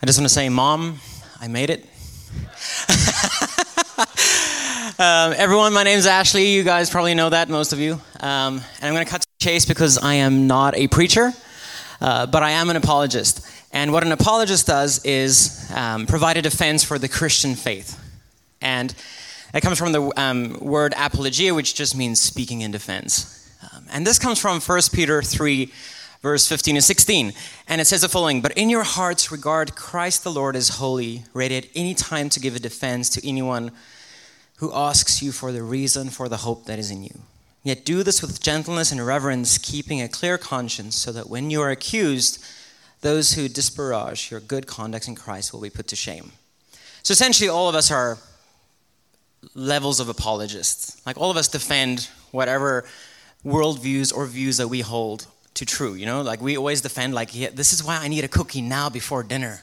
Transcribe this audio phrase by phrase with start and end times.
[0.00, 1.00] I just want to say, Mom,
[1.40, 1.80] I made it.
[5.00, 6.50] um, everyone, my name is Ashley.
[6.50, 7.94] You guys probably know that, most of you.
[8.20, 11.32] Um, and I'm going to cut to chase because I am not a preacher,
[12.00, 13.44] uh, but I am an apologist.
[13.72, 18.00] And what an apologist does is um, provide a defense for the Christian faith.
[18.60, 18.94] And
[19.52, 23.52] it comes from the um, word apologia, which just means speaking in defense.
[23.74, 25.72] Um, and this comes from 1 Peter 3
[26.22, 27.32] verse 15 and 16.
[27.66, 31.24] And it says the following But in your hearts, regard Christ the Lord as holy,
[31.32, 33.72] ready at any time to give a defense to anyone
[34.56, 37.20] who asks you for the reason for the hope that is in you.
[37.62, 41.60] Yet do this with gentleness and reverence, keeping a clear conscience, so that when you
[41.60, 42.42] are accused,
[43.00, 46.32] those who disparage your good conduct in Christ will be put to shame.
[47.02, 48.18] So essentially, all of us are
[49.54, 51.00] levels of apologists.
[51.06, 52.84] Like all of us defend whatever
[53.44, 55.26] worldviews or views that we hold
[55.58, 55.94] to true.
[55.94, 58.62] You know, like we always defend, like, yeah, this is why I need a cookie
[58.62, 59.60] now before dinner.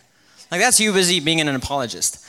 [0.52, 2.26] Like that's you busy being an apologist.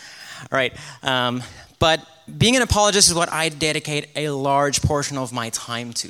[0.51, 0.73] All right.
[1.03, 1.43] Um,
[1.79, 2.01] but
[2.39, 6.09] being an apologist is what I dedicate a large portion of my time to.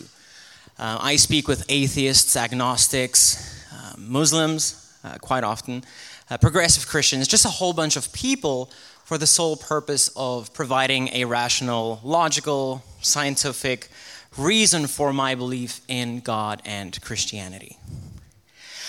[0.79, 5.83] Uh, I speak with atheists, agnostics, uh, Muslims uh, quite often,
[6.31, 8.71] uh, progressive Christians, just a whole bunch of people
[9.05, 13.89] for the sole purpose of providing a rational, logical, scientific,
[14.37, 17.79] reason for my belief in God and Christianity.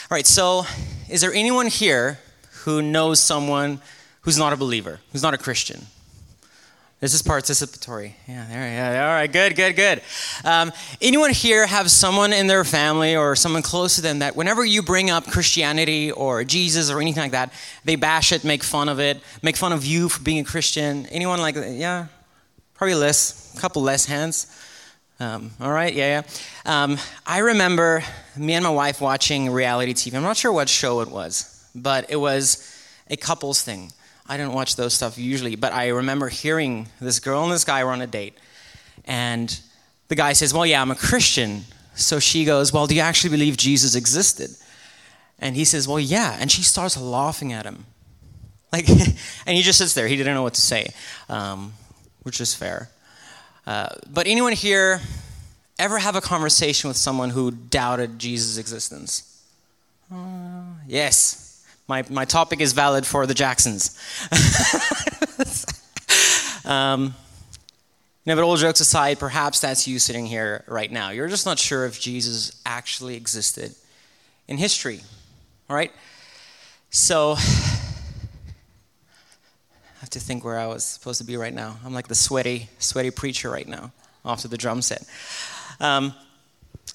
[0.09, 0.65] All right, so
[1.09, 2.19] is there anyone here
[2.63, 3.81] who knows someone
[4.21, 5.87] who's not a believer, who's not a Christian?
[6.99, 8.13] This is participatory.
[8.27, 9.07] Yeah, there, yeah.
[9.07, 10.01] All right, good, good, good.
[10.43, 14.65] Um, anyone here have someone in their family or someone close to them that whenever
[14.65, 17.53] you bring up Christianity or Jesus or anything like that,
[17.85, 21.05] they bash it, make fun of it, make fun of you for being a Christian?
[21.07, 21.69] Anyone like that?
[21.69, 22.07] Yeah,
[22.73, 24.47] probably less, a couple less hands.
[25.19, 26.83] Um, all right, yeah, yeah.
[26.83, 28.03] Um, I remember
[28.35, 30.15] me and my wife watching reality TV.
[30.15, 32.79] I'm not sure what show it was, but it was
[33.09, 33.91] a couples thing.
[34.27, 37.83] I didn't watch those stuff usually, but I remember hearing this girl and this guy
[37.83, 38.37] were on a date,
[39.05, 39.59] and
[40.07, 43.31] the guy says, "Well, yeah, I'm a Christian." So she goes, "Well, do you actually
[43.31, 44.51] believe Jesus existed?"
[45.39, 47.85] And he says, "Well, yeah." And she starts laughing at him,
[48.71, 48.87] like,
[49.47, 50.07] and he just sits there.
[50.07, 50.87] He didn't know what to say,
[51.27, 51.73] um,
[52.21, 52.91] which is fair.
[53.67, 55.01] Uh, but anyone here
[55.77, 59.43] ever have a conversation with someone who doubted Jesus' existence?
[60.09, 61.65] Uh, yes.
[61.85, 63.99] My, my topic is valid for the Jacksons.
[66.65, 67.13] um,
[68.25, 71.09] but all jokes aside, perhaps that's you sitting here right now.
[71.09, 73.75] You're just not sure if Jesus actually existed
[74.47, 75.01] in history.
[75.69, 75.91] All right?
[76.89, 77.35] So,
[80.01, 81.77] have to think where I was supposed to be right now.
[81.85, 83.91] I'm like the sweaty, sweaty preacher right now,
[84.23, 85.03] off to the drum set.
[85.79, 86.13] Um,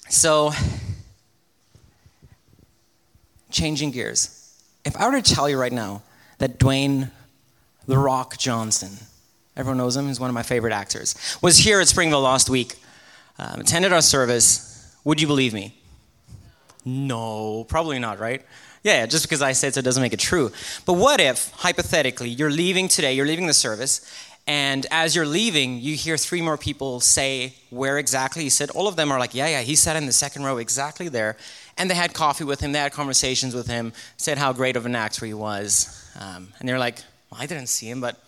[0.09, 0.51] so,
[3.51, 4.39] changing gears.
[4.85, 6.01] If I were to tell you right now
[6.39, 7.11] that Dwayne
[7.87, 8.91] The Rock Johnson,
[9.55, 12.75] everyone knows him, he's one of my favorite actors, was here at Springvale last week,
[13.39, 15.75] um, attended our service, would you believe me?
[16.85, 18.41] No, probably not, right?
[18.83, 20.51] Yeah, just because I said so doesn't make it true.
[20.85, 24.01] But what if, hypothetically, you're leaving today, you're leaving the service,
[24.45, 28.69] and as you're leaving, you hear three more people say where exactly he said.
[28.71, 31.37] All of them are like, yeah, yeah, he sat in the second row exactly there.
[31.77, 34.85] And they had coffee with him, they had conversations with him, said how great of
[34.85, 36.05] an actor he was.
[36.19, 36.99] Um, and they're like,
[37.31, 38.21] well, I didn't see him, but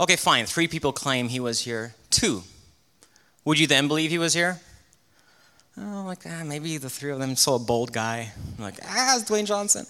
[0.00, 0.46] okay, fine.
[0.46, 1.94] Three people claim he was here.
[2.08, 2.44] Two.
[3.44, 4.60] Would you then believe he was here?
[5.80, 8.32] Oh, like, ah, maybe the three of them saw a bold guy.
[8.56, 9.86] I'm like, ah, it's Dwayne Johnson.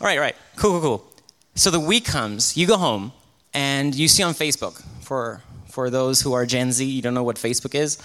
[0.00, 0.36] All right, right.
[0.56, 1.12] Cool, cool, cool.
[1.54, 3.12] So the week comes, you go home,
[3.54, 7.22] and you see on Facebook, for, for those who are Gen Z, you don't know
[7.22, 7.98] what Facebook is.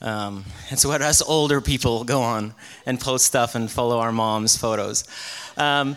[0.00, 2.54] Um, it's what us older people go on
[2.84, 5.04] and post stuff and follow our mom's photos.
[5.56, 5.96] Um,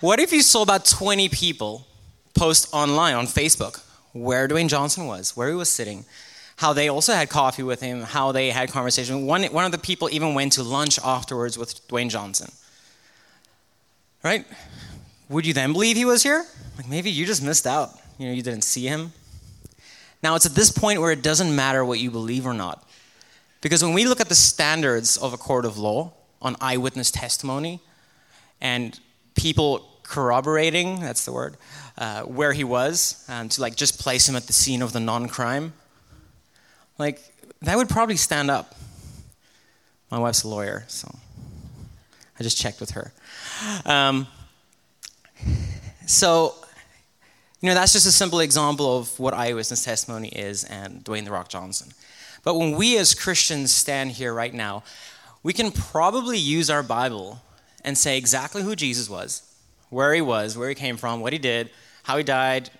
[0.00, 1.86] what if you saw about 20 people
[2.34, 6.04] post online on Facebook where Dwayne Johnson was, where he was sitting,
[6.62, 9.26] how they also had coffee with him, how they had conversation.
[9.26, 12.52] One, one of the people even went to lunch afterwards with Dwayne Johnson.
[14.22, 14.46] Right?
[15.28, 16.46] Would you then believe he was here?
[16.76, 17.90] Like maybe you just missed out.
[18.16, 19.12] You know, you didn't see him.
[20.22, 22.88] Now it's at this point where it doesn't matter what you believe or not.
[23.60, 27.80] Because when we look at the standards of a court of law on eyewitness testimony
[28.60, 29.00] and
[29.34, 31.56] people corroborating, that's the word,
[31.98, 35.00] uh, where he was, um, to like just place him at the scene of the
[35.00, 35.72] non-crime,
[37.02, 37.20] like
[37.62, 38.74] that would probably stand up.
[40.10, 41.12] My wife's a lawyer, so
[42.38, 43.12] I just checked with her.
[43.84, 44.26] Um,
[46.06, 46.54] so,
[47.60, 51.30] you know, that's just a simple example of what eyewitness testimony is and Dwayne The
[51.30, 51.92] Rock Johnson.
[52.44, 54.82] But when we as Christians stand here right now,
[55.42, 57.40] we can probably use our Bible
[57.84, 59.42] and say exactly who Jesus was,
[59.90, 61.70] where he was, where he came from, what he did,
[62.02, 62.70] how he died.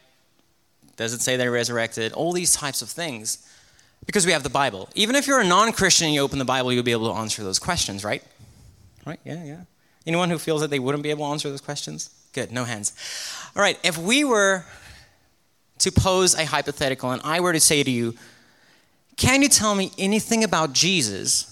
[0.96, 2.12] Does it say that he resurrected?
[2.12, 3.46] All these types of things.
[4.06, 4.88] Because we have the Bible.
[4.94, 7.18] Even if you're a non Christian and you open the Bible, you'll be able to
[7.18, 8.22] answer those questions, right?
[9.06, 9.20] Right?
[9.24, 9.60] Yeah, yeah.
[10.06, 12.10] Anyone who feels that they wouldn't be able to answer those questions?
[12.32, 12.92] Good, no hands.
[13.54, 14.64] All right, if we were
[15.78, 18.14] to pose a hypothetical and I were to say to you,
[19.16, 21.48] can you tell me anything about Jesus?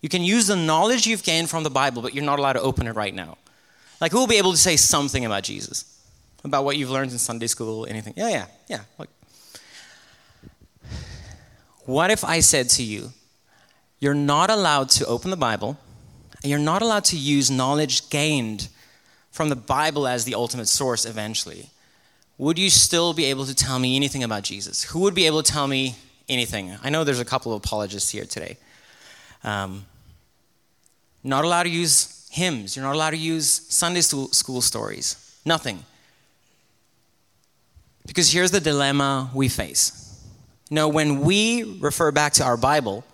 [0.00, 2.60] You can use the knowledge you've gained from the Bible, but you're not allowed to
[2.60, 3.38] open it right now.
[4.00, 5.84] Like, who will be able to say something about Jesus?
[6.44, 8.14] About what you've learned in Sunday school, anything?
[8.16, 8.80] Yeah, yeah, yeah.
[8.98, 9.08] Like,
[11.86, 13.12] what if I said to you,
[13.98, 15.78] you're not allowed to open the Bible,
[16.42, 18.68] and you're not allowed to use knowledge gained
[19.30, 21.70] from the Bible as the ultimate source eventually?
[22.38, 24.84] Would you still be able to tell me anything about Jesus?
[24.84, 25.96] Who would be able to tell me
[26.28, 26.76] anything?
[26.82, 28.58] I know there's a couple of apologists here today.
[29.42, 29.86] Um,
[31.24, 32.76] not allowed to use hymns.
[32.76, 35.40] You're not allowed to use Sunday school stories.
[35.44, 35.84] Nothing.
[38.06, 40.05] Because here's the dilemma we face
[40.70, 43.04] know, when we refer back to our Bible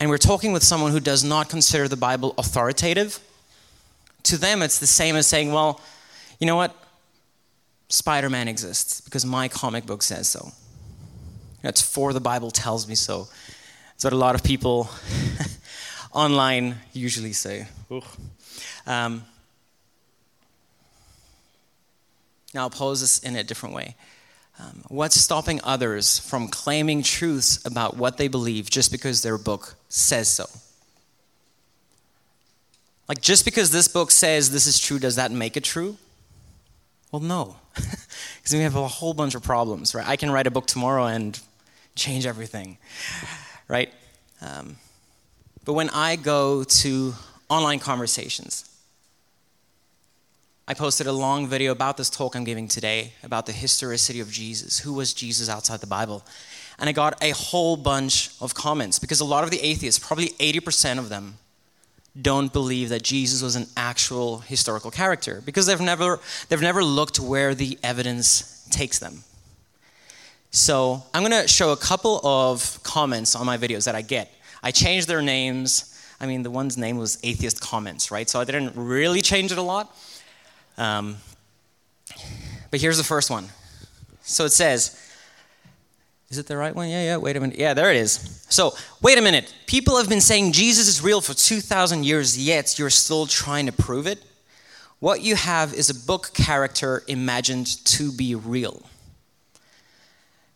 [0.00, 3.20] and we're talking with someone who does not consider the Bible authoritative,
[4.24, 5.80] to them it's the same as saying, well,
[6.40, 6.74] you know what?
[7.88, 10.52] Spider Man exists because my comic book says so.
[11.62, 13.28] That's for the Bible tells me so.
[13.92, 14.90] That's what a lot of people
[16.12, 17.68] online usually say.
[18.86, 19.24] Um,
[22.52, 23.96] now, I'll pose this in a different way.
[24.58, 29.74] Um, what's stopping others from claiming truths about what they believe just because their book
[29.88, 30.46] says so?
[33.08, 35.96] Like, just because this book says this is true, does that make it true?
[37.10, 37.56] Well, no.
[38.36, 40.06] Because we have a whole bunch of problems, right?
[40.06, 41.40] I can write a book tomorrow and
[41.94, 42.76] change everything,
[43.68, 43.90] right?
[44.42, 44.76] Um,
[45.64, 47.14] but when I go to
[47.48, 48.68] online conversations,
[50.66, 54.30] I posted a long video about this talk I'm giving today about the historicity of
[54.30, 54.78] Jesus.
[54.78, 56.24] Who was Jesus outside the Bible?
[56.78, 60.28] And I got a whole bunch of comments because a lot of the atheists, probably
[60.28, 61.36] 80% of them,
[62.20, 66.18] don't believe that Jesus was an actual historical character because they've never,
[66.48, 69.22] they've never looked where the evidence takes them.
[70.50, 74.32] So I'm going to show a couple of comments on my videos that I get.
[74.62, 75.94] I changed their names.
[76.20, 78.30] I mean, the one's name was Atheist Comments, right?
[78.30, 79.94] So I didn't really change it a lot.
[80.76, 81.16] Um,
[82.70, 83.48] but here's the first one.
[84.22, 85.00] So it says,
[86.34, 86.88] is it the right one?
[86.88, 87.58] Yeah, yeah, wait a minute.
[87.58, 88.44] Yeah, there it is.
[88.48, 89.54] So, wait a minute.
[89.66, 93.72] People have been saying Jesus is real for 2,000 years, yet you're still trying to
[93.72, 94.20] prove it?
[94.98, 98.82] What you have is a book character imagined to be real.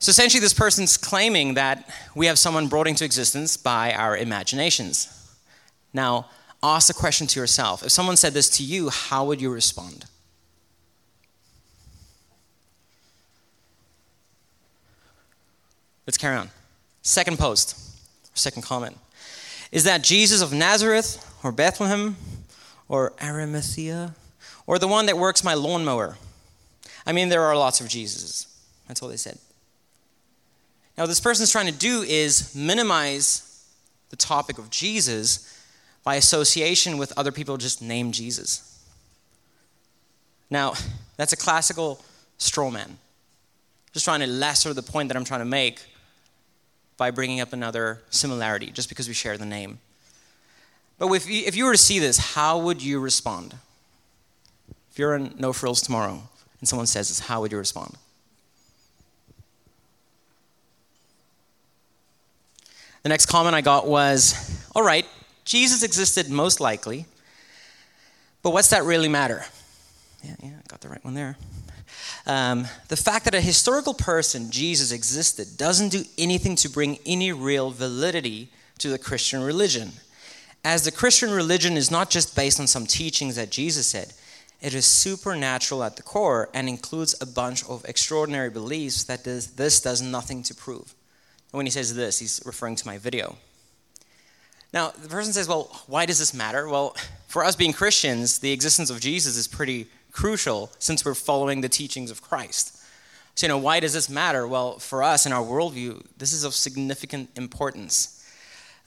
[0.00, 5.37] So, essentially, this person's claiming that we have someone brought into existence by our imaginations.
[5.93, 6.26] Now,
[6.62, 10.05] ask the question to yourself if someone said this to you, how would you respond?
[16.06, 16.50] Let's carry on.
[17.02, 17.76] Second post,
[18.34, 18.96] second comment,
[19.70, 22.16] is that Jesus of Nazareth or Bethlehem
[22.88, 24.14] or Arimathea
[24.66, 26.16] or the one that works my lawnmower?
[27.06, 28.46] I mean, there are lots of Jesuses.
[28.87, 29.38] That's all they said.
[30.96, 33.66] Now, what this person's trying to do is minimize
[34.11, 35.57] the topic of Jesus
[36.08, 38.82] by association with other people just named Jesus.
[40.49, 40.72] Now,
[41.19, 42.02] that's a classical
[42.38, 42.97] straw man.
[43.92, 45.83] Just trying to lesser the point that I'm trying to make
[46.97, 49.80] by bringing up another similarity just because we share the name.
[50.99, 53.56] But if you, if you were to see this, how would you respond?
[54.90, 56.23] If you're in No Frills tomorrow
[56.61, 57.99] and someone says this, how would you respond?
[63.02, 65.04] The next comment I got was, All right,
[65.49, 67.07] Jesus existed most likely,
[68.43, 69.47] but what's that really matter?
[70.23, 71.38] Yeah, yeah, I got the right one there.
[72.26, 77.33] Um, the fact that a historical person, Jesus, existed doesn't do anything to bring any
[77.33, 79.93] real validity to the Christian religion.
[80.64, 84.12] As the Christian religion is not just based on some teachings that Jesus said,
[84.61, 89.81] it is supernatural at the core and includes a bunch of extraordinary beliefs that this
[89.81, 90.95] does nothing to prove.
[91.52, 93.38] When he says this, he's referring to my video.
[94.72, 96.68] Now, the person says, well, why does this matter?
[96.68, 96.96] Well,
[97.26, 101.68] for us being Christians, the existence of Jesus is pretty crucial since we're following the
[101.68, 102.76] teachings of Christ.
[103.34, 104.46] So, you know, why does this matter?
[104.46, 108.26] Well, for us in our worldview, this is of significant importance.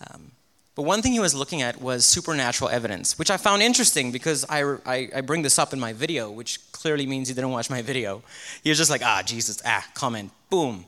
[0.09, 0.31] Um,
[0.75, 4.45] but one thing he was looking at was supernatural evidence, which I found interesting because
[4.50, 7.69] I, I, I, bring this up in my video, which clearly means he didn't watch
[7.69, 8.23] my video.
[8.63, 10.85] He was just like, ah, Jesus, ah, comment, boom.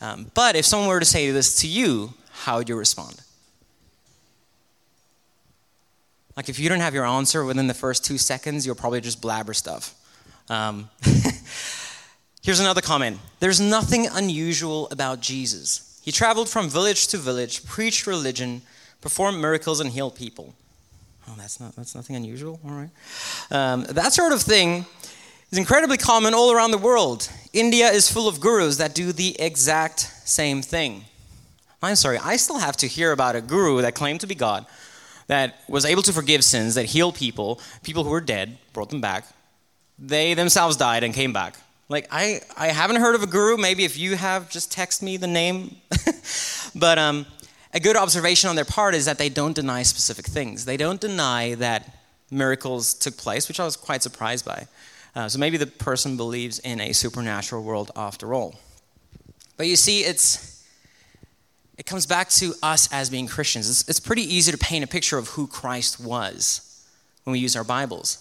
[0.00, 3.23] Um, but if someone were to say this to you, how would you respond?
[6.36, 9.20] Like if you don't have your answer within the first two seconds, you'll probably just
[9.20, 9.94] blabber stuff.
[10.48, 10.90] Um,
[12.42, 16.00] here's another comment There's nothing unusual about Jesus.
[16.02, 18.62] He traveled from village to village, preached religion,
[19.00, 20.54] performed miracles, and healed people.
[21.28, 22.60] Oh, that's not that's nothing unusual.
[22.64, 22.90] All right,
[23.50, 24.84] um, that sort of thing
[25.50, 27.30] is incredibly common all around the world.
[27.52, 31.04] India is full of gurus that do the exact same thing.
[31.82, 34.66] I'm sorry, I still have to hear about a guru that claimed to be God,
[35.26, 39.00] that was able to forgive sins, that healed people, people who were dead, brought them
[39.00, 39.26] back.
[39.98, 41.56] They themselves died and came back.
[41.88, 43.56] Like, I, I haven't heard of a guru.
[43.56, 45.76] Maybe if you have, just text me the name.
[46.74, 47.26] but um,
[47.72, 50.64] a good observation on their part is that they don't deny specific things.
[50.64, 51.98] They don't deny that
[52.30, 54.66] miracles took place, which I was quite surprised by.
[55.14, 58.54] Uh, so maybe the person believes in a supernatural world after all.
[59.56, 60.53] But you see, it's
[61.76, 63.68] it comes back to us as being Christians.
[63.68, 66.84] It's, it's pretty easy to paint a picture of who Christ was
[67.24, 68.20] when we use our Bibles.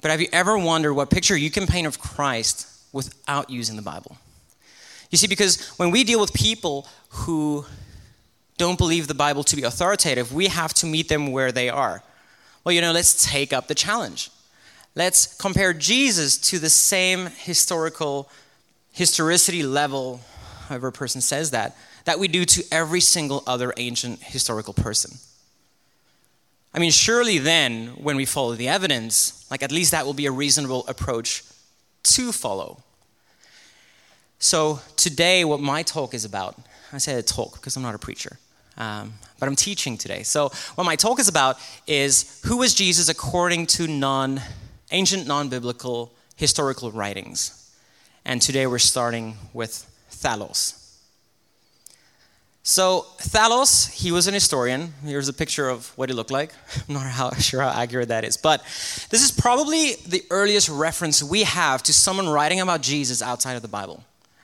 [0.00, 3.82] But have you ever wondered what picture you can paint of Christ without using the
[3.82, 4.16] Bible?
[5.10, 7.64] You see, because when we deal with people who
[8.58, 12.02] don't believe the Bible to be authoritative, we have to meet them where they are.
[12.64, 14.30] Well, you know, let's take up the challenge.
[14.94, 18.28] Let's compare Jesus to the same historical
[18.92, 20.20] historicity level,
[20.68, 25.18] however a person says that, that we do to every single other ancient historical person.
[26.74, 30.26] I mean, surely then, when we follow the evidence, like at least that will be
[30.26, 31.44] a reasonable approach
[32.04, 32.82] to follow.
[34.38, 36.58] So, today, what my talk is about,
[36.92, 38.38] I say a talk because I'm not a preacher,
[38.76, 40.22] um, but I'm teaching today.
[40.22, 44.40] So, what my talk is about is who was Jesus according to non,
[44.90, 47.70] ancient non biblical historical writings.
[48.24, 50.81] And today we're starting with Thales.
[52.64, 54.94] So Thales, he was an historian.
[55.04, 56.52] Here's a picture of what he looked like.
[56.88, 58.60] I'm not how, sure how accurate that is, but
[59.10, 63.62] this is probably the earliest reference we have to someone writing about Jesus outside of
[63.62, 63.96] the Bible.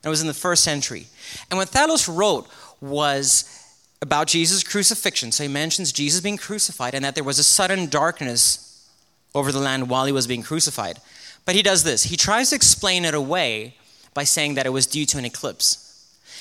[0.03, 1.07] And it was in the first century.
[1.51, 2.49] And what Thales wrote
[2.81, 3.55] was
[4.01, 5.33] about Jesus' crucifixion.
[5.33, 8.89] So he mentions Jesus being crucified and that there was a sudden darkness
[9.35, 11.01] over the land while he was being crucified.
[11.45, 12.05] But he does this.
[12.05, 13.75] He tries to explain it away
[14.15, 15.88] by saying that it was due to an eclipse.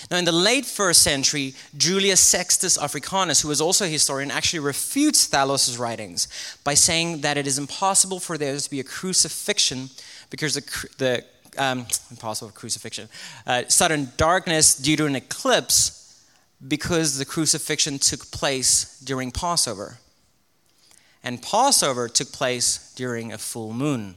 [0.10, 4.60] Now, in the late first century, Julius Sextus Africanus, who was also a historian, actually
[4.60, 6.28] refutes Thales' writings
[6.64, 9.90] by saying that it is impossible for there to be a crucifixion
[10.30, 11.24] because the, the
[11.58, 13.10] um, impossible crucifixion,
[13.46, 16.24] uh, sudden darkness due to an eclipse
[16.66, 20.00] because the crucifixion took place during Passover.
[21.24, 24.16] And Passover took place during a full moon.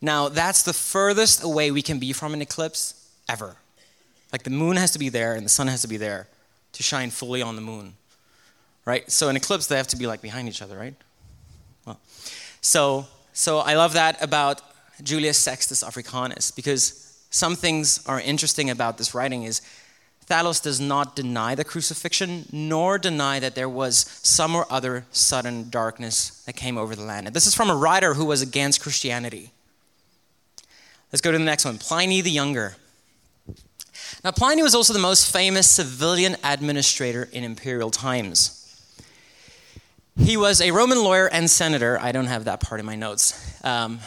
[0.00, 2.94] Now, that's the furthest away we can be from an eclipse
[3.28, 3.56] ever.
[4.32, 6.28] Like the moon has to be there and the sun has to be there
[6.72, 7.94] to shine fully on the moon.
[8.84, 9.10] Right?
[9.10, 10.94] So an eclipse they have to be like behind each other, right?
[11.84, 12.00] Well,
[12.60, 14.62] so so I love that about
[15.02, 19.62] Julius Sextus Africanus because some things are interesting about this writing is
[20.30, 25.70] Thales does not deny the crucifixion, nor deny that there was some or other sudden
[25.70, 27.26] darkness that came over the land.
[27.26, 29.50] And this is from a writer who was against Christianity.
[31.12, 32.76] Let's go to the next one Pliny the Younger.
[34.22, 38.56] Now, Pliny was also the most famous civilian administrator in imperial times.
[40.18, 41.98] He was a Roman lawyer and senator.
[41.98, 43.64] I don't have that part in my notes.
[43.64, 44.00] Um,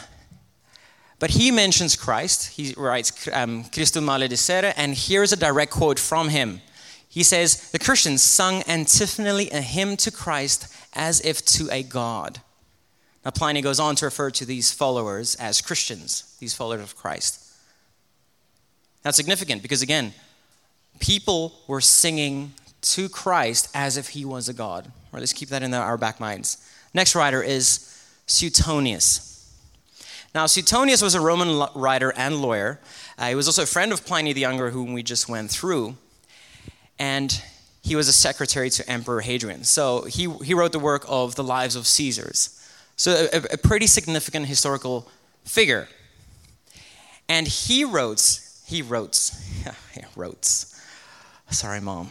[1.18, 2.56] but he mentions Christ.
[2.56, 6.60] He writes um, Christum maledicere, and here's a direct quote from him.
[7.08, 12.40] He says, The Christians sung antiphonally a hymn to Christ as if to a God.
[13.24, 17.43] Now, Pliny goes on to refer to these followers as Christians, these followers of Christ.
[19.04, 20.14] That's significant because, again,
[20.98, 24.90] people were singing to Christ as if he was a God.
[25.12, 26.56] Or let's keep that in our back minds.
[26.92, 29.30] Next writer is Suetonius.
[30.34, 32.80] Now, Suetonius was a Roman writer and lawyer.
[33.16, 35.96] Uh, he was also a friend of Pliny the Younger, whom we just went through.
[36.98, 37.40] And
[37.82, 39.64] he was a secretary to Emperor Hadrian.
[39.64, 42.60] So he, he wrote the work of the lives of Caesars.
[42.96, 45.08] So, a, a pretty significant historical
[45.44, 45.88] figure.
[47.28, 49.30] And he wrote he wrote,
[50.16, 50.44] wrote,
[51.50, 52.10] sorry, mom.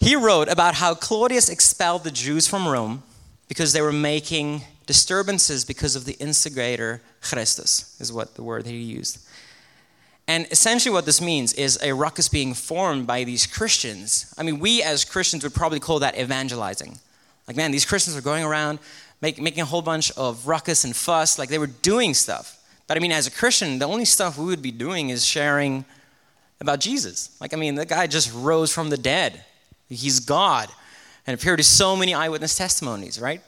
[0.00, 3.02] He wrote about how Claudius expelled the Jews from Rome
[3.48, 8.76] because they were making disturbances because of the instigator Chrestus, is what the word he
[8.76, 9.18] used.
[10.28, 14.32] And essentially, what this means is a ruckus being formed by these Christians.
[14.38, 16.98] I mean, we as Christians would probably call that evangelizing.
[17.46, 18.78] Like, man, these Christians are going around
[19.20, 22.58] make, making a whole bunch of ruckus and fuss, like they were doing stuff.
[22.86, 25.84] But I mean, as a Christian, the only stuff we would be doing is sharing
[26.60, 27.36] about Jesus.
[27.40, 29.44] Like, I mean, the guy just rose from the dead,
[29.88, 30.68] he's God.
[31.26, 33.40] and appeared to so many eyewitness testimonies, right?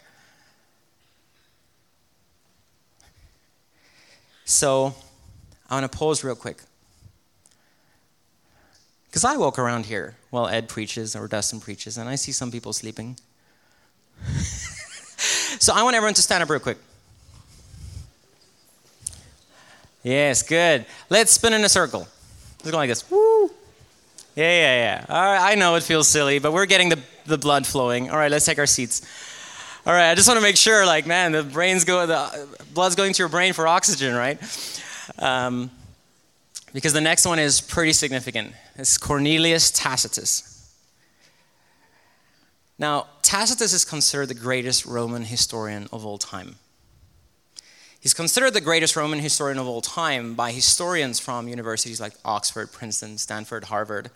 [4.45, 4.95] So
[5.69, 6.63] I want to pause real quick.
[9.07, 12.51] Because I walk around here while Ed preaches or Dustin preaches, and I see some
[12.51, 13.17] people sleeping.
[15.59, 16.79] so I want everyone to stand up real quick.
[20.05, 20.87] Yes, good.
[21.11, 22.07] Let's spin in a circle.
[22.59, 23.11] Let's go like this.
[23.11, 23.51] Woo!
[24.37, 25.07] Yeah, yeah, yeah.
[25.09, 28.11] All right, I know it feels silly, but we're getting the, the blood flowing.
[28.11, 29.03] All right, let's take our seats.
[29.87, 32.97] All right, I just want to make sure, like, man, the brain's go, the blood's
[32.97, 34.39] going to your brain for oxygen, right?
[35.19, 35.71] Um,
[36.73, 38.53] because the next one is pretty significant.
[38.77, 40.75] It's Cornelius Tacitus.
[42.79, 46.57] Now, Tacitus is considered the greatest Roman historian of all time.
[48.05, 52.71] He's considered the greatest Roman historian of all time by historians from universities like Oxford,
[52.71, 54.11] Princeton, Stanford, Harvard.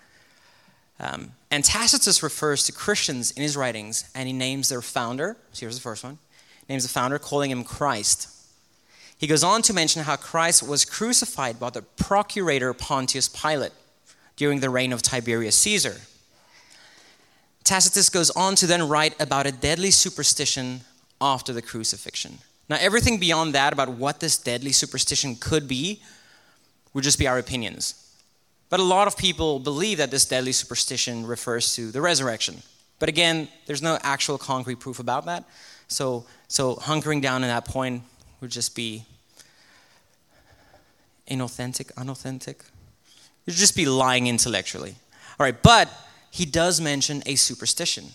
[1.01, 5.39] Um, and Tacitus refers to Christians in his writings, and he names their founder.
[5.53, 6.19] So here's the first one.
[6.69, 8.29] Names the founder, calling him Christ.
[9.17, 13.73] He goes on to mention how Christ was crucified by the procurator Pontius Pilate
[14.37, 15.97] during the reign of Tiberius Caesar.
[17.65, 20.83] Tacitus goes on to then write about a deadly superstition
[21.23, 22.41] after the crucifixion.
[22.69, 26.03] Now, everything beyond that about what this deadly superstition could be
[26.93, 28.05] would just be our opinions.
[28.69, 32.63] But a lot of people believe that this deadly superstition refers to the resurrection.
[32.99, 35.45] But again, there's no actual concrete proof about that.
[35.89, 38.03] So, so hunkering down in that point
[38.41, 39.05] would just be
[41.29, 42.65] inauthentic, unauthentic.
[43.47, 44.97] Would just be lying intellectually.
[45.39, 45.89] All right, but
[46.31, 48.07] he does mention a superstition,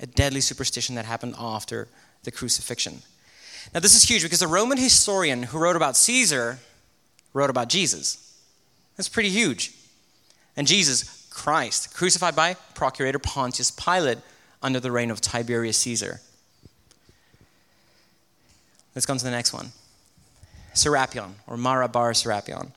[0.00, 1.88] a deadly superstition that happened after
[2.24, 3.02] the crucifixion.
[3.72, 6.58] Now, this is huge because the Roman historian who wrote about Caesar
[7.32, 8.38] wrote about Jesus.
[8.96, 9.72] That's pretty huge.
[10.56, 14.18] And Jesus, Christ, crucified by Procurator Pontius Pilate
[14.62, 16.20] under the reign of Tiberius Caesar.
[18.94, 19.72] Let's go on to the next one
[20.74, 22.70] Serapion, or Mara bar Serapion.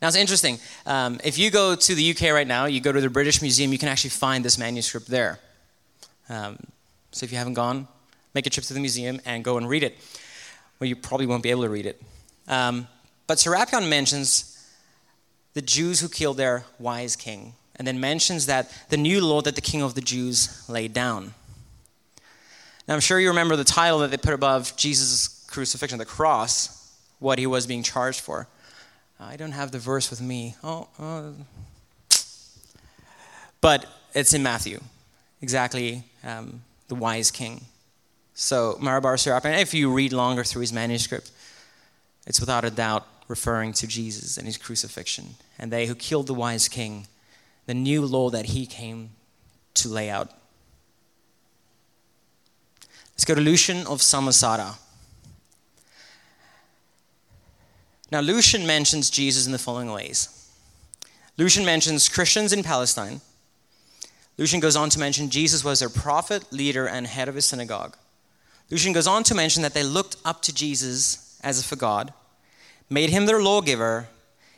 [0.00, 0.58] Now it's interesting.
[0.84, 3.72] Um, if you go to the UK right now, you go to the British Museum,
[3.72, 5.38] you can actually find this manuscript there.
[6.28, 6.58] Um,
[7.12, 7.88] so if you haven't gone,
[8.36, 9.98] make a trip to the museum and go and read it.
[10.78, 12.00] Well, you probably won't be able to read it.
[12.46, 12.86] Um,
[13.26, 14.52] but Serapion mentions
[15.54, 19.54] the Jews who killed their wise king, and then mentions that the new law that
[19.54, 21.32] the king of the Jews laid down.
[22.86, 26.94] Now, I'm sure you remember the title that they put above Jesus' crucifixion, the cross,
[27.18, 28.46] what he was being charged for.
[29.18, 30.54] I don't have the verse with me.
[30.62, 31.32] Oh, uh,
[33.62, 34.78] but it's in Matthew,
[35.40, 37.62] exactly um, the wise king.
[38.38, 41.30] So Mara bar Serapion, if you read longer through his manuscript,
[42.26, 45.36] it's without a doubt referring to Jesus and his crucifixion.
[45.58, 47.06] And they who killed the wise king,
[47.64, 49.10] the new law that he came
[49.74, 50.30] to lay out.
[53.14, 54.76] Let's go to Lucian of Samosata.
[58.12, 60.28] Now, Lucian mentions Jesus in the following ways.
[61.38, 63.22] Lucian mentions Christians in Palestine.
[64.36, 67.96] Lucian goes on to mention Jesus was their prophet, leader, and head of his synagogue.
[68.70, 72.12] Lucian goes on to mention that they looked up to Jesus as a god,
[72.90, 74.08] made him their lawgiver,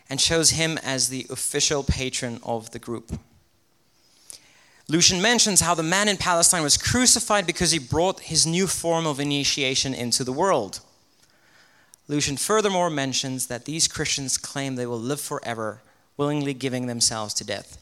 [0.09, 3.12] and chose him as the official patron of the group.
[4.88, 9.07] Lucian mentions how the man in Palestine was crucified because he brought his new form
[9.07, 10.81] of initiation into the world.
[12.09, 15.83] Lucian furthermore mentions that these Christians claim they will live forever,
[16.16, 17.77] willingly giving themselves to death.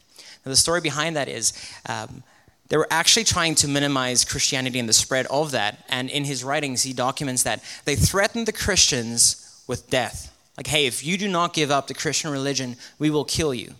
[0.45, 1.53] Now, the story behind that is
[1.87, 2.23] um,
[2.69, 5.85] they were actually trying to minimize Christianity and the spread of that.
[5.89, 10.33] And in his writings, he documents that they threatened the Christians with death.
[10.57, 13.73] Like, hey, if you do not give up the Christian religion, we will kill you.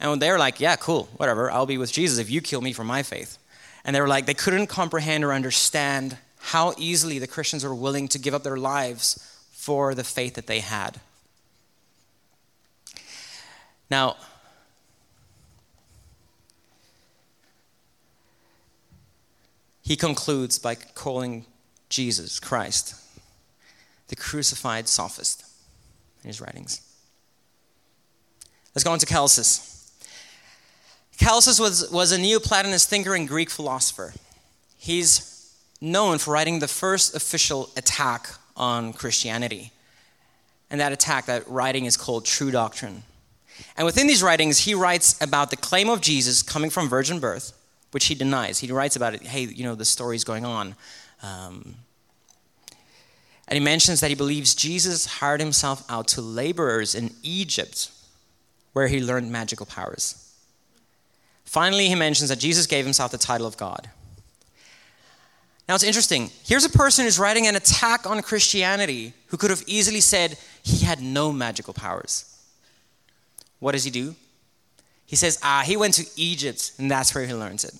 [0.00, 2.72] And they were like, yeah, cool, whatever, I'll be with Jesus if you kill me
[2.72, 3.38] for my faith.
[3.84, 8.08] And they were like, they couldn't comprehend or understand how easily the Christians were willing
[8.08, 11.00] to give up their lives for the faith that they had.
[13.90, 14.16] Now,
[19.82, 21.44] he concludes by calling
[21.88, 22.94] Jesus, Christ,
[24.08, 25.44] the crucified sophist
[26.22, 26.80] in his writings.
[28.74, 29.68] Let's go on to Celsus.
[31.18, 34.14] Celsus was, was a Neoplatonist thinker and Greek philosopher.
[34.78, 39.72] He's known for writing the first official attack on Christianity.
[40.70, 43.02] And that attack, that writing is called True Doctrine.
[43.76, 47.52] And within these writings, he writes about the claim of Jesus coming from virgin birth
[47.92, 48.58] which he denies.
[48.58, 50.74] He writes about it, hey, you know, the story's going on.
[51.22, 51.76] Um,
[53.48, 57.90] and he mentions that he believes Jesus hired himself out to laborers in Egypt,
[58.72, 60.18] where he learned magical powers.
[61.44, 63.90] Finally, he mentions that Jesus gave himself the title of God.
[65.68, 66.30] Now it's interesting.
[66.44, 70.84] Here's a person who's writing an attack on Christianity who could have easily said he
[70.84, 72.24] had no magical powers.
[73.58, 74.14] What does he do?
[75.12, 77.74] He says, ah, he went to Egypt and that's where he learns it.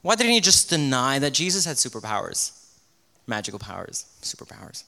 [0.00, 2.58] Why didn't he just deny that Jesus had superpowers?
[3.26, 4.84] Magical powers, superpowers.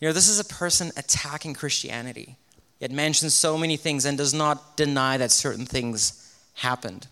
[0.00, 2.36] You know, this is a person attacking Christianity.
[2.80, 7.08] It mentions so many things and does not deny that certain things happened.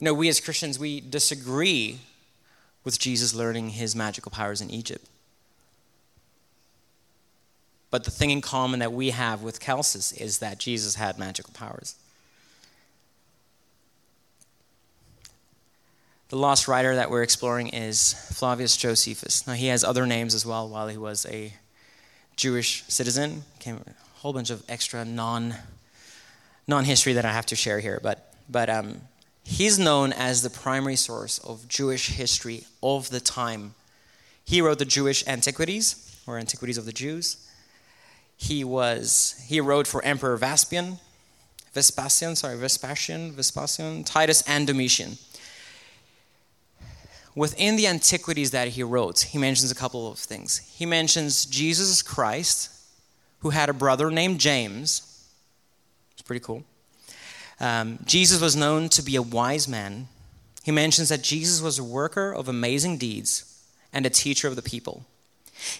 [0.00, 2.00] You know, we as Christians, we disagree
[2.82, 5.06] with Jesus learning his magical powers in Egypt.
[7.92, 11.54] But the thing in common that we have with Celsus is that Jesus had magical
[11.54, 11.94] powers.
[16.30, 19.46] The lost writer that we're exploring is Flavius Josephus.
[19.46, 21.52] Now, he has other names as well while he was a
[22.34, 23.44] Jewish citizen.
[23.60, 25.54] Came a whole bunch of extra non
[26.66, 29.02] non history that I have to share here, but but um,
[29.44, 33.74] He's known as the primary source of Jewish history of the time.
[34.44, 37.36] He wrote the Jewish Antiquities, or Antiquities of the Jews.
[38.42, 40.98] He was he wrote for Emperor Vespasian,
[41.72, 45.16] Vespasian, sorry, Vespasian, Vespasian, Titus, and Domitian.
[47.36, 50.58] Within the Antiquities that he wrote, he mentions a couple of things.
[50.74, 52.68] He mentions Jesus Christ,
[53.42, 55.24] who had a brother named James.
[56.14, 56.64] It's pretty cool.
[57.60, 60.08] Um, Jesus was known to be a wise man.
[60.64, 64.62] He mentions that Jesus was a worker of amazing deeds and a teacher of the
[64.62, 65.04] people.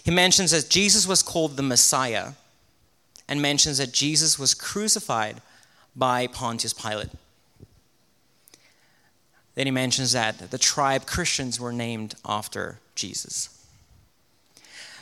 [0.01, 2.31] He mentions that Jesus was called the Messiah
[3.33, 5.41] and mentions that Jesus was crucified
[5.95, 7.09] by Pontius Pilate.
[9.55, 13.49] Then he mentions that the tribe Christians were named after Jesus.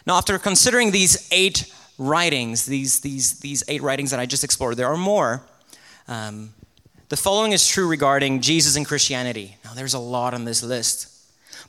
[0.07, 4.77] Now, after considering these eight writings, these, these, these eight writings that I just explored,
[4.77, 5.43] there are more.
[6.07, 6.53] Um,
[7.09, 9.57] the following is true regarding Jesus and Christianity.
[9.65, 11.10] Now, there's a lot on this list.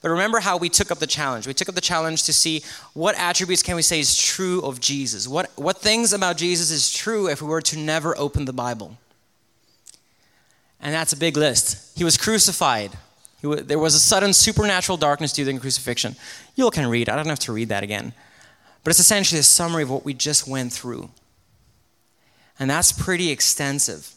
[0.03, 1.47] But remember how we took up the challenge.
[1.47, 2.63] We took up the challenge to see
[2.93, 5.29] what attributes can we say is true of Jesus?
[5.29, 8.99] What, what things about Jesus is true if we were to never open the Bible?
[10.81, 11.97] And that's a big list.
[11.97, 12.91] He was crucified.
[13.41, 16.17] He w- there was a sudden supernatural darkness during the crucifixion.
[16.57, 17.09] You all can read.
[17.09, 18.13] I don't have to read that again.
[18.83, 21.11] But it's essentially a summary of what we just went through.
[22.59, 24.13] And that's pretty extensive.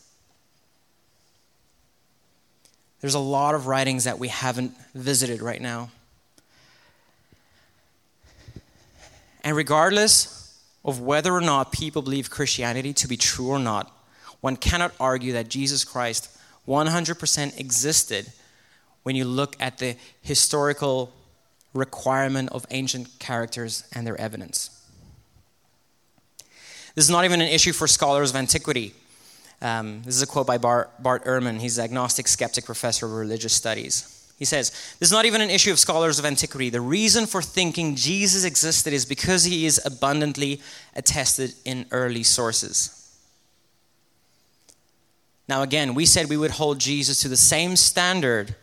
[3.02, 5.92] There's a lot of writings that we haven't visited right now.
[9.44, 13.92] And regardless of whether or not people believe Christianity to be true or not,
[14.42, 16.36] one cannot argue that Jesus Christ
[16.68, 18.32] 100% existed
[19.04, 21.14] when you look at the historical
[21.74, 24.70] requirement of ancient characters and their evidence.
[26.96, 28.96] This is not even an issue for scholars of antiquity.
[29.62, 31.60] Um, this is a quote by Bart, Bart Ehrman.
[31.60, 34.12] He's an agnostic skeptic professor of religious studies.
[34.38, 36.70] He says, This is not even an issue of scholars of antiquity.
[36.70, 40.62] The reason for thinking Jesus existed is because he is abundantly
[40.96, 43.02] attested in early sources.
[45.48, 48.56] Now, again, we said we would hold Jesus to the same standard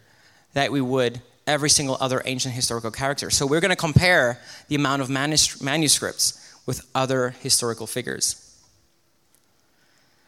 [0.52, 3.30] that we would every single other ancient historical character.
[3.30, 8.51] So we're going to compare the amount of manuscripts with other historical figures.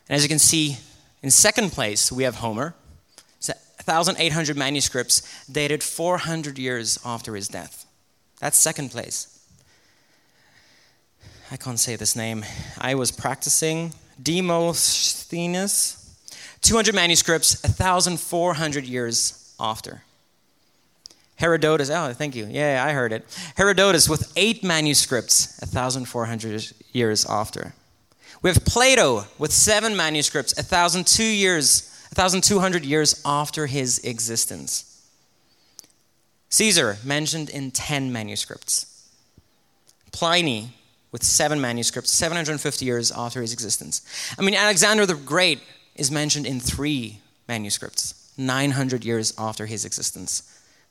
[0.08, 0.76] And as you can see,
[1.22, 2.74] in second place, we have Homer.
[3.38, 7.86] It's 1,800 manuscripts dated 400 years after his death.
[8.40, 9.30] That's second place.
[11.50, 12.44] I can't say this name.
[12.78, 16.00] I was practicing Demosthenes.
[16.62, 20.02] 200 manuscripts, 1,400 years after.
[21.36, 22.46] Herodotus, oh, thank you.
[22.46, 23.24] Yeah, I heard it.
[23.56, 27.74] Herodotus with eight manuscripts, 1,400 years after.
[28.44, 35.02] We have Plato with seven manuscripts, 1,002 years, 1,200 years after his existence.
[36.50, 39.08] Caesar, mentioned in 10 manuscripts.
[40.12, 40.74] Pliny,
[41.10, 44.02] with seven manuscripts, 750 years after his existence.
[44.38, 45.62] I mean, Alexander the Great
[45.96, 50.42] is mentioned in three manuscripts, 900 years after his existence.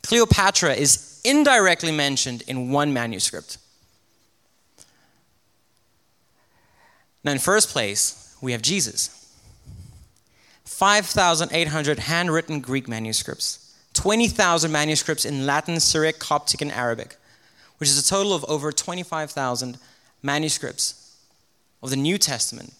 [0.01, 3.59] Cleopatra is indirectly mentioned in one manuscript,
[7.23, 9.23] Now, in first place, we have Jesus.
[10.65, 17.15] 5,800 handwritten Greek manuscripts, 20,000 manuscripts in Latin, Syriac, Coptic, and Arabic,
[17.77, 19.77] which is a total of over 25,000
[20.21, 21.15] manuscripts
[21.81, 22.73] of the New Testament.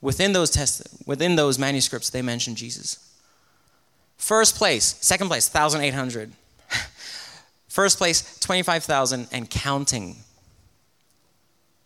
[0.00, 2.98] Within those, within those manuscripts, they mention Jesus.
[4.18, 6.32] First place, second place, 1,800.
[7.68, 10.16] First place, 25,000 and counting,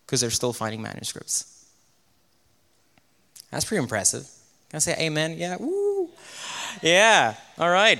[0.05, 1.58] because they're still finding manuscripts.
[3.51, 4.27] That's pretty impressive.
[4.69, 5.37] Can I say amen?
[5.37, 5.57] Yeah.
[5.59, 6.09] Woo.
[6.81, 7.35] Yeah.
[7.57, 7.99] All right.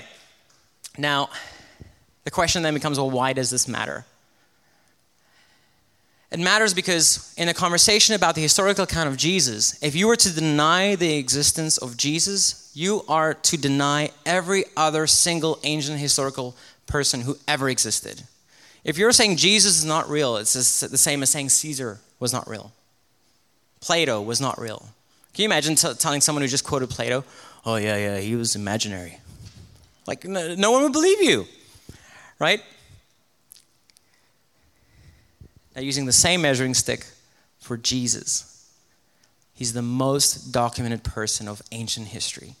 [0.96, 1.30] Now,
[2.24, 4.04] the question then becomes well, why does this matter?
[6.30, 10.16] It matters because in a conversation about the historical account of Jesus, if you were
[10.16, 16.54] to deny the existence of Jesus, you are to deny every other single ancient historical
[16.86, 18.22] person who ever existed.
[18.84, 22.48] If you're saying Jesus is not real, it's the same as saying Caesar was not
[22.48, 22.72] real.
[23.80, 24.88] Plato was not real.
[25.34, 27.24] Can you imagine t- telling someone who just quoted Plato,
[27.64, 29.18] oh, yeah, yeah, he was imaginary?
[30.06, 31.46] Like, no, no one would believe you,
[32.38, 32.60] right?
[35.76, 37.06] Now, using the same measuring stick
[37.58, 38.68] for Jesus,
[39.54, 42.56] he's the most documented person of ancient history.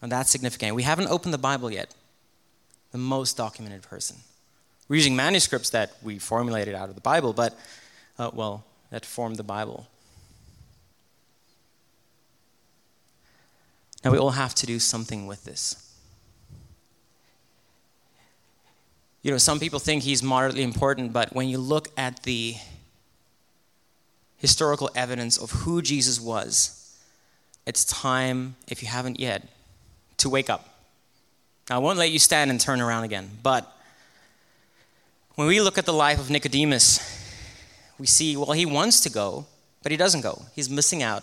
[0.00, 0.74] And that's significant.
[0.74, 1.94] We haven't opened the Bible yet.
[2.90, 4.16] The most documented person.
[4.88, 7.56] We're using manuscripts that we formulated out of the Bible, but,
[8.18, 9.86] uh, well, that formed the Bible.
[14.04, 15.76] Now, we all have to do something with this.
[19.22, 22.56] You know, some people think he's moderately important, but when you look at the
[24.38, 26.98] historical evidence of who Jesus was,
[27.64, 29.46] it's time, if you haven't yet,
[30.16, 30.68] to wake up.
[31.70, 33.72] Now, I won't let you stand and turn around again, but
[35.36, 36.98] when we look at the life of Nicodemus,
[37.98, 39.46] we see, well, he wants to go,
[39.84, 40.46] but he doesn't go.
[40.56, 41.22] He's missing out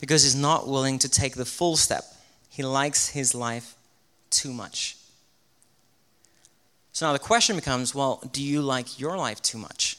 [0.00, 2.04] because he's not willing to take the full step.
[2.50, 3.74] He likes his life
[4.30, 4.96] too much.
[6.92, 9.98] So now the question becomes well, do you like your life too much?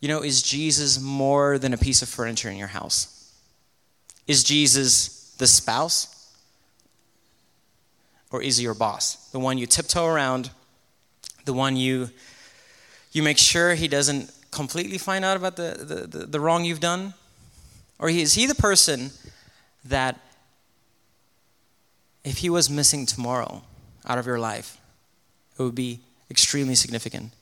[0.00, 3.32] You know, is Jesus more than a piece of furniture in your house?
[4.28, 6.14] Is Jesus the spouse?
[8.30, 9.30] Or is he your boss?
[9.30, 10.50] The one you tiptoe around,
[11.44, 12.10] the one you
[13.10, 16.80] you make sure he doesn't completely find out about the, the, the, the wrong you've
[16.80, 17.14] done?
[17.98, 19.10] Or is he the person
[19.84, 20.18] that
[22.24, 23.62] if he was missing tomorrow
[24.04, 24.78] out of your life,
[25.58, 27.32] it would be extremely significant.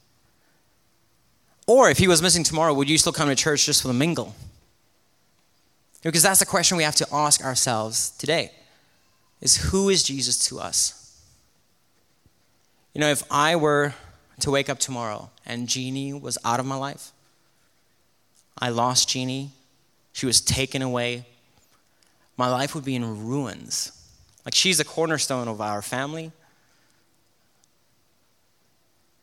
[1.66, 3.94] Or if he was missing tomorrow, would you still come to church just for the
[3.94, 4.34] mingle?
[6.02, 8.52] Because that's the question we have to ask ourselves today
[9.40, 11.02] is who is Jesus to us?
[12.94, 13.94] You know, if I were
[14.40, 17.12] to wake up tomorrow and Jeannie was out of my life,
[18.58, 19.50] I lost Jeannie,
[20.12, 21.26] she was taken away,
[22.36, 23.92] my life would be in ruins.
[24.44, 26.32] Like she's the cornerstone of our family.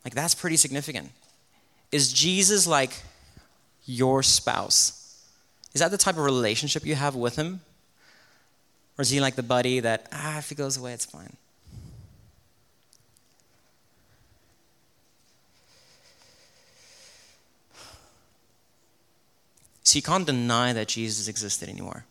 [0.03, 1.11] Like that's pretty significant.
[1.91, 3.03] Is Jesus like
[3.85, 4.99] your spouse?
[5.73, 7.61] Is that the type of relationship you have with him?
[8.97, 11.35] Or is he like the buddy that, ah, if he goes away, it's fine?
[19.93, 22.03] So you can't deny that Jesus existed anymore.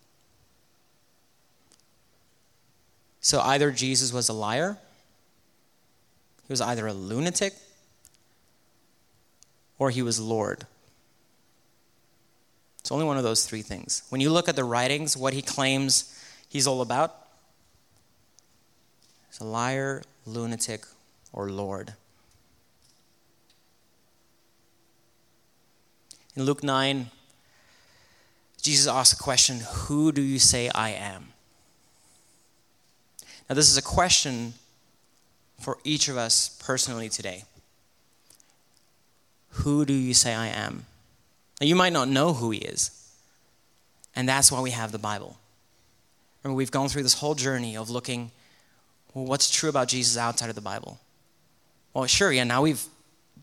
[3.21, 4.79] So either Jesus was a liar,
[6.47, 7.55] he was either a lunatic,
[9.81, 10.64] or he was Lord.
[12.79, 14.05] It's only one of those three things.
[14.11, 17.12] When you look at the writings, what he claims he's all about,
[19.29, 20.85] he's a liar, lunatic,
[21.33, 21.95] or Lord.
[26.37, 27.11] In Luke 9,
[28.62, 31.29] Jesus asks a question Who do you say I am?
[33.48, 34.55] Now, this is a question
[35.61, 37.44] for each of us personally today.
[39.48, 40.87] Who do you say I am?
[41.61, 42.90] Now, you might not know who he is,
[44.16, 45.37] and that's why we have the Bible.
[46.42, 48.31] Remember, we've gone through this whole journey of looking,
[49.12, 50.98] well, what's true about Jesus outside of the Bible?
[51.92, 52.83] Well, sure, yeah, now we've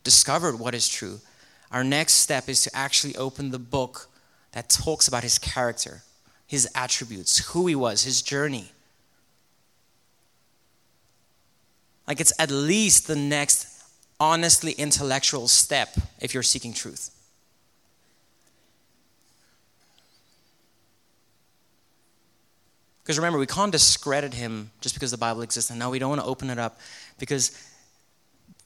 [0.03, 1.19] discovered what is true.
[1.71, 4.10] Our next step is to actually open the book
[4.52, 6.02] that talks about his character,
[6.48, 8.72] his attributes, who he was, his journey.
[12.08, 13.84] Like it's at least the next
[14.20, 17.12] honestly intellectual step if you're seeking truth.
[23.10, 25.72] Because remember, we can't discredit him just because the Bible exists.
[25.72, 26.80] And now we don't want to open it up
[27.18, 27.52] because,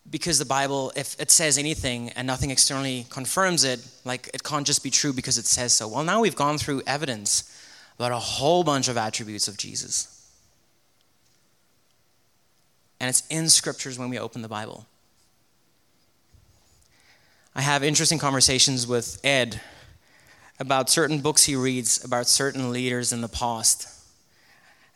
[0.09, 4.67] because the Bible, if it says anything and nothing externally confirms it, like it can't
[4.67, 5.87] just be true because it says so.
[5.87, 7.49] Well, now we've gone through evidence
[7.97, 10.09] about a whole bunch of attributes of Jesus.
[12.99, 14.85] And it's in scriptures when we open the Bible.
[17.55, 19.61] I have interesting conversations with Ed
[20.59, 23.87] about certain books he reads about certain leaders in the past.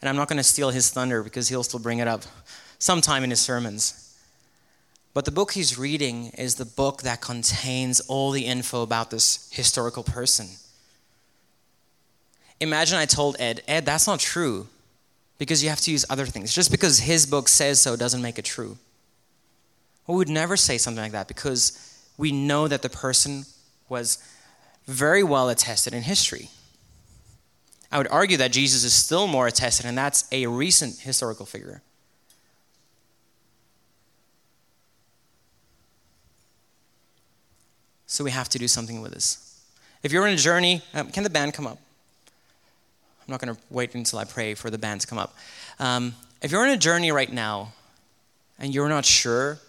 [0.01, 2.23] And I'm not going to steal his thunder because he'll still bring it up
[2.79, 4.06] sometime in his sermons.
[5.17, 9.49] But the book he's reading is the book that contains all the info about this
[9.51, 10.45] historical person.
[12.59, 14.67] Imagine I told Ed, Ed, that's not true
[15.39, 16.53] because you have to use other things.
[16.53, 18.77] Just because his book says so doesn't make it true.
[20.05, 23.45] We would never say something like that because we know that the person
[23.89, 24.19] was
[24.85, 26.51] very well attested in history.
[27.91, 31.81] I would argue that Jesus is still more attested, and that's a recent historical figure.
[38.07, 39.61] So we have to do something with this.
[40.01, 41.77] If you're on a journey, um, can the band come up?
[43.27, 45.35] I'm not going to wait until I pray for the band to come up.
[45.79, 47.73] Um, if you're on a journey right now
[48.57, 49.59] and you're not sure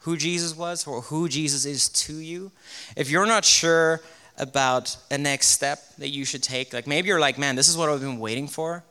[0.00, 2.50] who Jesus was or who Jesus is to you,
[2.96, 4.00] if you're not sure
[4.36, 7.76] about a next step that you should take, like maybe you're like, man, this is
[7.76, 8.82] what I've been waiting for.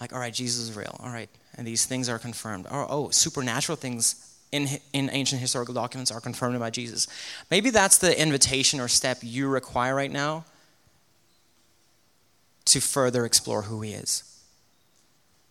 [0.00, 0.96] Like, all right, Jesus is real.
[1.00, 1.28] All right.
[1.56, 2.66] And these things are confirmed.
[2.70, 7.08] Oh, oh supernatural things in, in ancient historical documents are confirmed by Jesus.
[7.50, 10.44] Maybe that's the invitation or step you require right now
[12.66, 14.22] to further explore who he is.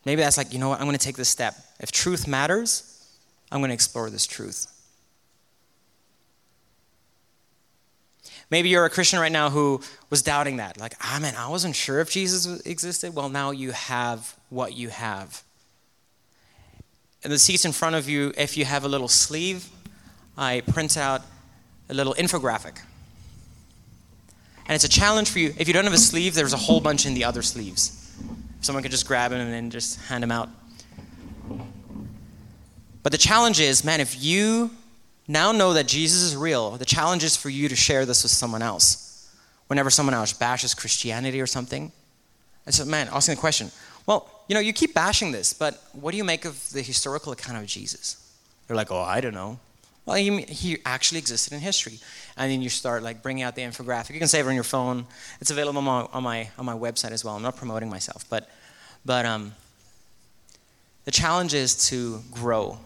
[0.06, 1.56] Maybe that's like, you know what, I'm going to take this step.
[1.80, 3.06] If truth matters,
[3.52, 4.68] I'm going to explore this truth.
[8.50, 10.80] Maybe you're a Christian right now who was doubting that.
[10.80, 13.16] Like, ah, man, I wasn't sure if Jesus existed.
[13.16, 15.44] Well, now you have what you have.
[17.24, 19.70] In the seats in front of you, if you have a little sleeve,
[20.38, 21.22] I print out
[21.90, 22.78] a little infographic
[24.72, 25.54] and it's a challenge for you.
[25.58, 28.16] If you don't have a sleeve, there's a whole bunch in the other sleeves.
[28.62, 30.48] Someone could just grab them and then just hand them out.
[33.04, 34.72] But the challenge is, man, if you
[35.28, 38.32] now know that Jesus is real, the challenge is for you to share this with
[38.32, 39.30] someone else.
[39.68, 41.92] Whenever someone else bashes Christianity or something,
[42.66, 43.72] I said, man, asking the question,
[44.06, 47.32] well, you know, you keep bashing this, but what do you make of the historical
[47.32, 48.18] account of Jesus?
[48.68, 49.58] They're like, oh, I don't know.
[50.06, 52.00] Well, he, he actually existed in history.
[52.36, 54.10] And then you start like bringing out the infographic.
[54.10, 55.08] You can save it on your phone.
[55.40, 57.38] It's available on my, on my, on my website as well.
[57.38, 58.50] I'm not promoting myself, but,
[59.06, 59.54] but um,
[61.06, 62.78] the challenge is to grow.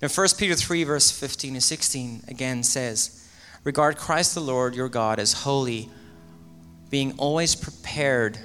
[0.00, 3.28] In 1 Peter 3, verse 15 and 16, again says,
[3.62, 5.90] Regard Christ the Lord your God as holy,
[6.88, 8.38] being always prepared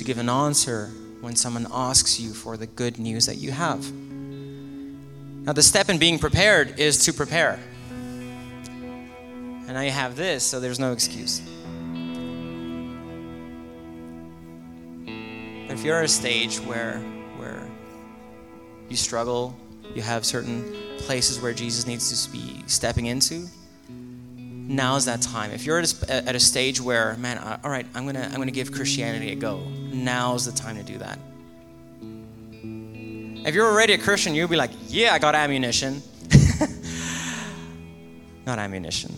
[0.00, 3.92] to give an answer when someone asks you for the good news that you have.
[3.92, 7.60] Now, the step in being prepared is to prepare.
[8.70, 11.40] And now you have this, so there's no excuse.
[15.66, 16.96] But if you're at a stage where,
[17.36, 17.68] where
[18.88, 19.54] you struggle,
[19.94, 20.64] you have certain
[21.00, 23.46] places where Jesus needs to be stepping into,
[23.90, 25.50] now is that time.
[25.50, 28.36] If you're at a, at a stage where, man, uh, all right, I'm gonna I'm
[28.36, 29.62] gonna give Christianity a go.
[29.92, 31.18] Now's the time to do that.
[33.46, 36.02] If you're already a Christian, you'll be like, yeah, I got ammunition.
[38.46, 39.14] Not ammunition.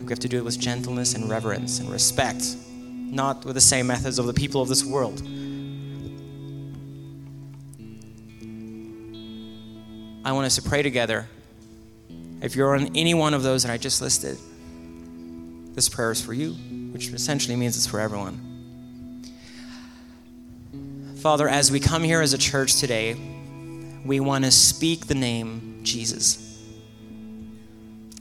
[0.00, 3.86] We have to do it with gentleness and reverence and respect, not with the same
[3.86, 5.22] methods of the people of this world.
[10.24, 11.26] I want us to pray together.
[12.42, 14.36] If you're on any one of those that I just listed,
[15.74, 16.52] this prayer is for you,
[16.92, 18.45] which essentially means it's for everyone.
[21.26, 23.16] Father, as we come here as a church today,
[24.04, 26.62] we want to speak the name Jesus.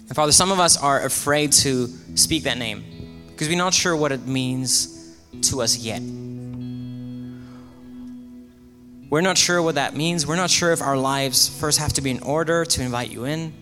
[0.07, 3.95] And Father, some of us are afraid to speak that name because we're not sure
[3.95, 6.01] what it means to us yet.
[9.11, 10.25] We're not sure what that means.
[10.25, 13.25] We're not sure if our lives first have to be in order to invite you
[13.25, 13.53] in.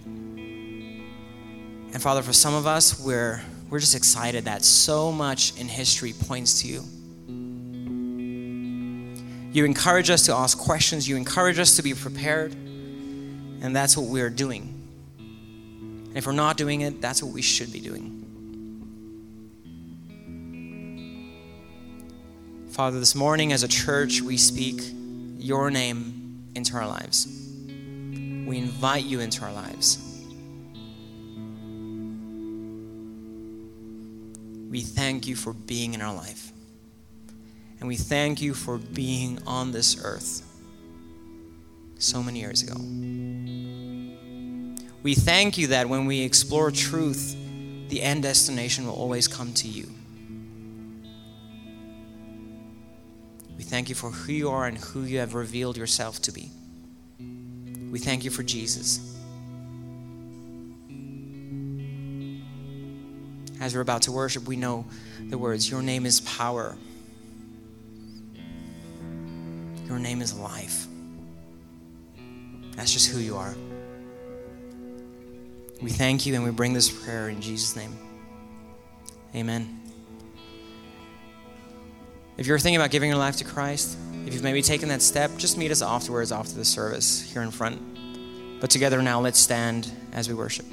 [1.91, 6.13] And Father, for some of us, we're, we're just excited that so much in history
[6.13, 6.85] points to you.
[9.53, 14.07] You encourage us to ask questions, you encourage us to be prepared, and that's what
[14.07, 14.63] we're doing.
[15.19, 18.19] And if we're not doing it, that's what we should be doing.
[22.71, 24.81] Father, this morning as a church, we speak
[25.37, 27.27] your name into our lives.
[27.67, 29.99] We invite you into our lives.
[34.71, 36.52] We thank you for being in our life.
[37.83, 40.41] And we thank you for being on this earth
[41.99, 42.75] so many years ago.
[45.03, 47.35] We thank you that when we explore truth,
[47.89, 49.91] the end destination will always come to you.
[53.57, 56.51] We thank you for who you are and who you have revealed yourself to be.
[57.91, 59.13] We thank you for Jesus.
[63.59, 64.85] As we're about to worship, we know
[65.19, 66.77] the words Your name is power.
[70.03, 70.85] Name is life.
[72.75, 73.55] That's just who you are.
[75.81, 77.97] We thank you and we bring this prayer in Jesus' name.
[79.35, 79.81] Amen.
[82.37, 85.35] If you're thinking about giving your life to Christ, if you've maybe taken that step,
[85.37, 88.59] just meet us afterwards after the service here in front.
[88.59, 90.65] But together now, let's stand as we worship.